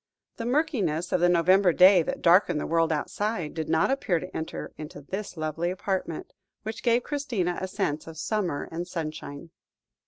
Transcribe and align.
The 0.37 0.47
murkiness 0.47 1.11
of 1.11 1.21
the 1.21 1.29
November 1.29 1.71
day 1.71 2.01
that 2.01 2.23
darkened 2.23 2.59
the 2.59 2.65
world 2.65 2.91
outside, 2.91 3.53
did 3.53 3.69
not 3.69 3.91
appear 3.91 4.19
to 4.19 4.35
enter 4.35 4.71
into 4.75 4.99
this 5.01 5.37
lovely 5.37 5.69
apartment, 5.69 6.33
which 6.63 6.81
gave 6.81 7.03
Christina 7.03 7.59
a 7.61 7.67
sense 7.67 8.07
of 8.07 8.17
summer 8.17 8.67
and 8.71 8.87
sunshine. 8.87 9.51